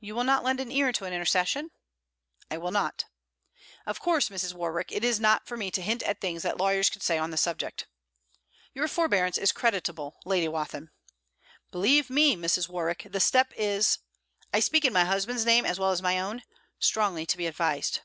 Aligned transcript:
'You 0.00 0.14
will 0.14 0.24
not 0.24 0.42
lend 0.42 0.62
ear 0.72 0.90
to 0.90 1.04
an 1.04 1.12
intercession?' 1.12 1.70
'I 2.50 2.56
will 2.56 2.70
not.' 2.70 3.04
'Of 3.84 4.00
course, 4.00 4.30
Mrs. 4.30 4.54
Warwick, 4.54 4.90
it 4.90 5.04
is 5.04 5.20
not 5.20 5.46
for 5.46 5.58
me 5.58 5.70
to 5.72 5.82
hint 5.82 6.02
at 6.04 6.18
things 6.22 6.42
that 6.44 6.56
lawyers 6.56 6.88
could 6.88 7.02
say 7.02 7.18
on 7.18 7.30
the 7.30 7.36
subject.' 7.36 7.86
'Your 8.72 8.88
forbearance 8.88 9.36
is 9.36 9.52
creditable, 9.52 10.16
Lady 10.24 10.48
Wathin.' 10.48 10.88
'Believe 11.70 12.08
me, 12.08 12.36
Mrs. 12.36 12.70
Warwick, 12.70 13.06
the 13.10 13.20
step 13.20 13.52
is 13.54 13.98
I 14.54 14.60
speak 14.60 14.86
in 14.86 14.94
my 14.94 15.04
husband's 15.04 15.44
name 15.44 15.66
as 15.66 15.78
well 15.78 15.90
as 15.90 16.00
my 16.00 16.18
own 16.18 16.42
strongly 16.80 17.26
to 17.26 17.36
be 17.36 17.46
advised.' 17.46 18.00